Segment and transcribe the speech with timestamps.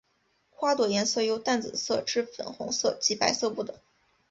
[0.49, 3.75] 花朵颜色由淡紫色至粉红色及白色不等。